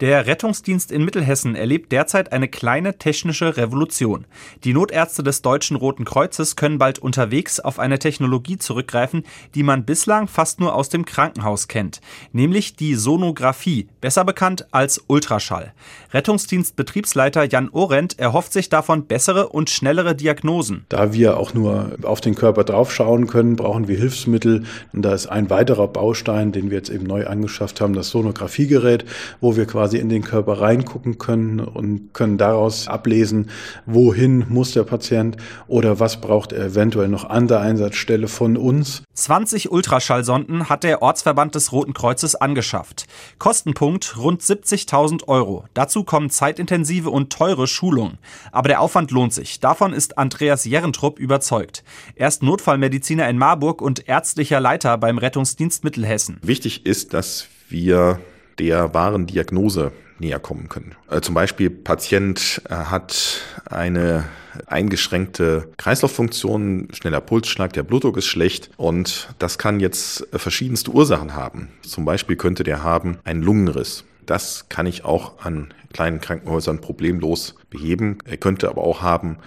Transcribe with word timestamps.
Der 0.00 0.28
Rettungsdienst 0.28 0.92
in 0.92 1.04
Mittelhessen 1.04 1.56
erlebt 1.56 1.90
derzeit 1.90 2.30
eine 2.30 2.46
kleine 2.46 2.98
technische 2.98 3.56
Revolution. 3.56 4.26
Die 4.62 4.72
Notärzte 4.72 5.24
des 5.24 5.42
Deutschen 5.42 5.76
Roten 5.76 6.04
Kreuzes 6.04 6.54
können 6.54 6.78
bald 6.78 7.00
unterwegs 7.00 7.58
auf 7.58 7.80
eine 7.80 7.98
Technologie 7.98 8.58
zurückgreifen, 8.58 9.24
die 9.56 9.64
man 9.64 9.84
bislang 9.84 10.28
fast 10.28 10.60
nur 10.60 10.76
aus 10.76 10.88
dem 10.88 11.04
Krankenhaus 11.04 11.66
kennt, 11.66 12.00
nämlich 12.30 12.76
die 12.76 12.94
Sonographie, 12.94 13.88
besser 14.00 14.24
bekannt 14.24 14.68
als 14.70 15.02
Ultraschall. 15.08 15.72
Rettungsdienstbetriebsleiter 16.12 17.48
Jan 17.48 17.68
Orent 17.72 18.20
erhofft 18.20 18.52
sich 18.52 18.68
davon 18.68 19.06
bessere 19.06 19.48
und 19.48 19.68
schnellere 19.68 20.14
Diagnosen. 20.14 20.86
Da 20.90 21.12
wir 21.12 21.38
auch 21.38 21.54
nur 21.54 21.96
auf 22.04 22.20
den 22.20 22.36
Körper 22.36 22.62
draufschauen 22.62 23.26
können, 23.26 23.56
brauchen 23.56 23.88
wir 23.88 23.98
Hilfsmittel. 23.98 24.62
Und 24.92 25.02
da 25.02 25.12
ist 25.12 25.26
ein 25.26 25.50
weiterer 25.50 25.88
Baustein, 25.88 26.52
den 26.52 26.70
wir 26.70 26.78
jetzt 26.78 26.90
eben 26.90 27.04
neu 27.04 27.26
angeschafft 27.26 27.80
haben, 27.80 27.94
das 27.94 28.10
Sonographiegerät, 28.10 29.04
wo 29.40 29.56
wir 29.56 29.66
quasi 29.66 29.87
quasi 29.88 29.98
in 29.98 30.10
den 30.10 30.22
Körper 30.22 30.60
reingucken 30.60 31.16
können 31.16 31.60
und 31.60 32.12
können 32.12 32.36
daraus 32.36 32.88
ablesen, 32.88 33.48
wohin 33.86 34.44
muss 34.50 34.72
der 34.72 34.82
Patient 34.82 35.38
oder 35.66 35.98
was 35.98 36.20
braucht 36.20 36.52
er 36.52 36.66
eventuell 36.66 37.08
noch 37.08 37.24
an 37.24 37.48
der 37.48 37.60
Einsatzstelle 37.60 38.28
von 38.28 38.58
uns. 38.58 39.02
20 39.14 39.72
Ultraschallsonden 39.72 40.68
hat 40.68 40.84
der 40.84 41.00
Ortsverband 41.00 41.54
des 41.54 41.72
Roten 41.72 41.94
Kreuzes 41.94 42.34
angeschafft. 42.34 43.06
Kostenpunkt 43.38 44.18
rund 44.18 44.42
70.000 44.42 45.26
Euro. 45.26 45.64
Dazu 45.72 46.04
kommen 46.04 46.28
zeitintensive 46.28 47.08
und 47.08 47.32
teure 47.32 47.66
Schulungen. 47.66 48.18
Aber 48.52 48.68
der 48.68 48.82
Aufwand 48.82 49.10
lohnt 49.10 49.32
sich. 49.32 49.58
Davon 49.58 49.94
ist 49.94 50.18
Andreas 50.18 50.66
Jerentrupp 50.66 51.18
überzeugt. 51.18 51.82
Er 52.14 52.28
ist 52.28 52.42
Notfallmediziner 52.42 53.26
in 53.26 53.38
Marburg 53.38 53.80
und 53.80 54.06
ärztlicher 54.06 54.60
Leiter 54.60 54.98
beim 54.98 55.16
Rettungsdienst 55.16 55.82
Mittelhessen. 55.82 56.36
Wichtig 56.42 56.84
ist, 56.84 57.14
dass 57.14 57.46
wir 57.70 58.20
der 58.58 58.94
wahren 58.94 59.26
Diagnose 59.26 59.92
näher 60.18 60.38
kommen 60.38 60.68
können. 60.68 60.94
Äh, 61.10 61.20
zum 61.20 61.34
Beispiel 61.34 61.70
Patient 61.70 62.62
äh, 62.68 62.74
hat 62.74 63.40
eine 63.70 64.24
eingeschränkte 64.66 65.68
Kreislauffunktion, 65.76 66.88
schneller 66.92 67.20
Pulsschlag, 67.20 67.72
der 67.72 67.84
Blutdruck 67.84 68.16
ist 68.16 68.26
schlecht 68.26 68.70
und 68.76 69.28
das 69.38 69.58
kann 69.58 69.80
jetzt 69.80 70.26
verschiedenste 70.32 70.90
Ursachen 70.90 71.34
haben. 71.34 71.68
Zum 71.82 72.04
Beispiel 72.04 72.36
könnte 72.36 72.64
der 72.64 72.82
haben 72.82 73.18
einen 73.24 73.42
Lungenriss. 73.42 74.04
Das 74.26 74.68
kann 74.68 74.86
ich 74.86 75.04
auch 75.04 75.38
an 75.44 75.72
kleinen 75.92 76.20
Krankenhäusern 76.20 76.80
problemlos 76.80 77.54
beheben. 77.70 78.18
Er 78.24 78.36
könnte 78.36 78.68
aber 78.68 78.82
auch 78.82 79.00
haben 79.00 79.38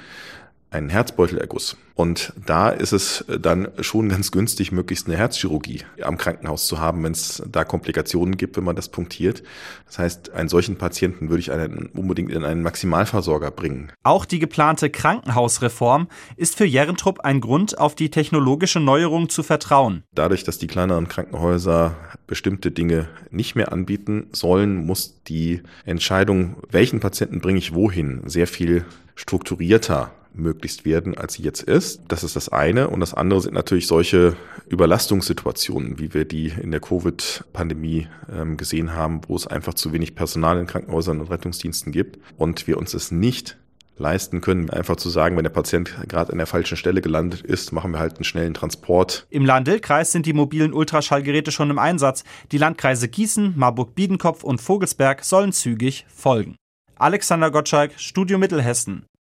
einen 0.71 0.89
Herzbeutelerguss. 0.89 1.75
Und 1.95 2.33
da 2.45 2.69
ist 2.69 2.93
es 2.93 3.25
dann 3.27 3.67
schon 3.81 4.09
ganz 4.09 4.31
günstig, 4.31 4.71
möglichst 4.71 5.07
eine 5.07 5.17
Herzchirurgie 5.17 5.81
am 6.01 6.17
Krankenhaus 6.17 6.65
zu 6.65 6.79
haben, 6.79 7.03
wenn 7.03 7.11
es 7.11 7.43
da 7.47 7.65
Komplikationen 7.65 8.37
gibt, 8.37 8.57
wenn 8.57 8.63
man 8.63 8.77
das 8.77 8.89
punktiert. 8.89 9.43
Das 9.85 9.99
heißt, 9.99 10.31
einen 10.31 10.49
solchen 10.49 10.77
Patienten 10.77 11.29
würde 11.29 11.41
ich 11.41 11.51
einen, 11.51 11.87
unbedingt 11.87 12.31
in 12.31 12.45
einen 12.45 12.63
Maximalversorger 12.63 13.51
bringen. 13.51 13.91
Auch 14.03 14.23
die 14.25 14.39
geplante 14.39 14.89
Krankenhausreform 14.89 16.07
ist 16.37 16.55
für 16.55 16.65
Jerentrupp 16.65 17.19
ein 17.19 17.41
Grund, 17.41 17.77
auf 17.77 17.93
die 17.93 18.09
technologische 18.09 18.79
Neuerung 18.79 19.29
zu 19.29 19.43
vertrauen. 19.43 20.03
Dadurch, 20.15 20.45
dass 20.45 20.57
die 20.57 20.67
kleineren 20.67 21.09
Krankenhäuser 21.09 21.95
bestimmte 22.25 22.71
Dinge 22.71 23.09
nicht 23.29 23.55
mehr 23.55 23.73
anbieten 23.73 24.27
sollen, 24.31 24.85
muss 24.85 25.21
die 25.27 25.61
Entscheidung, 25.85 26.55
welchen 26.71 27.01
Patienten 27.01 27.41
bringe 27.41 27.59
ich 27.59 27.75
wohin, 27.75 28.21
sehr 28.25 28.47
viel 28.47 28.85
strukturierter 29.15 30.11
möglichst 30.33 30.85
werden, 30.85 31.17
als 31.17 31.33
sie 31.33 31.43
jetzt 31.43 31.63
ist. 31.63 32.01
Das 32.07 32.23
ist 32.23 32.35
das 32.35 32.49
eine. 32.49 32.89
Und 32.89 32.99
das 32.99 33.13
andere 33.13 33.41
sind 33.41 33.53
natürlich 33.53 33.87
solche 33.87 34.35
Überlastungssituationen, 34.69 35.99
wie 35.99 36.13
wir 36.13 36.25
die 36.25 36.47
in 36.47 36.71
der 36.71 36.79
Covid-Pandemie 36.79 38.07
ähm, 38.31 38.57
gesehen 38.57 38.93
haben, 38.93 39.21
wo 39.27 39.35
es 39.35 39.47
einfach 39.47 39.73
zu 39.73 39.93
wenig 39.93 40.15
Personal 40.15 40.59
in 40.59 40.67
Krankenhäusern 40.67 41.19
und 41.19 41.29
Rettungsdiensten 41.29 41.91
gibt 41.91 42.19
und 42.37 42.67
wir 42.67 42.77
uns 42.77 42.93
es 42.93 43.11
nicht 43.11 43.57
leisten 43.97 44.41
können, 44.41 44.69
einfach 44.69 44.95
zu 44.97 45.09
sagen, 45.09 45.37
wenn 45.37 45.43
der 45.43 45.51
Patient 45.51 45.95
gerade 46.07 46.31
an 46.31 46.37
der 46.37 46.47
falschen 46.47 46.75
Stelle 46.75 47.01
gelandet 47.01 47.41
ist, 47.41 47.71
machen 47.71 47.91
wir 47.91 47.99
halt 47.99 48.15
einen 48.15 48.23
schnellen 48.23 48.53
Transport. 48.53 49.27
Im 49.29 49.45
Lahn-Dill-Kreis 49.45 50.11
sind 50.11 50.25
die 50.25 50.33
mobilen 50.33 50.73
Ultraschallgeräte 50.73 51.51
schon 51.51 51.69
im 51.69 51.79
Einsatz. 51.79 52.23
Die 52.51 52.57
Landkreise 52.57 53.07
Gießen, 53.07 53.53
Marburg-Biedenkopf 53.55 54.43
und 54.43 54.59
Vogelsberg 54.59 55.23
sollen 55.23 55.53
zügig 55.53 56.05
folgen. 56.13 56.55
Alexander 56.95 57.51
Gottschalk, 57.51 57.93
Studio 57.97 58.37
Mittelhessen. 58.37 59.05